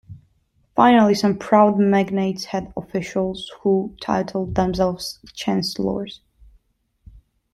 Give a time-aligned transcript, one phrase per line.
[0.75, 6.21] Finally some proud magnates had officials who titled themselves chancellors.